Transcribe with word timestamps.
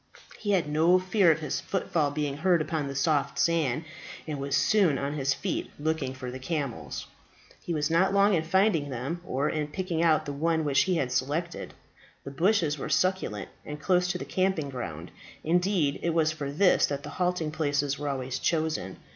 He 0.39 0.49
had 0.53 0.67
no 0.67 0.97
fear 0.97 1.31
of 1.31 1.41
his 1.41 1.59
footfall 1.61 2.09
being 2.09 2.37
heard 2.37 2.59
upon 2.59 2.87
the 2.87 2.95
soft 2.95 3.37
sand, 3.37 3.85
and 4.25 4.39
was 4.39 4.57
soon 4.57 4.97
on 4.97 5.13
his 5.13 5.35
feet, 5.35 5.69
looking 5.79 6.15
for 6.15 6.31
the 6.31 6.39
camels. 6.39 7.05
He 7.61 7.71
was 7.75 7.91
not 7.91 8.11
long 8.11 8.33
in 8.33 8.41
finding 8.41 8.89
them, 8.89 9.21
or 9.23 9.47
in 9.47 9.67
picking 9.67 10.01
out 10.01 10.25
the 10.25 10.33
one 10.33 10.65
which 10.65 10.85
he 10.85 10.95
had 10.95 11.11
selected. 11.11 11.75
The 12.23 12.31
bushes 12.31 12.79
were 12.79 12.89
succulent, 12.89 13.49
and 13.63 13.79
close 13.79 14.07
to 14.07 14.17
the 14.17 14.25
camping 14.25 14.69
ground; 14.69 15.11
indeed, 15.43 15.99
it 16.01 16.15
was 16.15 16.31
for 16.31 16.49
this 16.51 16.87
that 16.87 17.03
the 17.03 17.09
halting 17.21 17.51
places 17.51 17.99
were 17.99 18.09
always 18.09 18.39
chosen. 18.39 18.97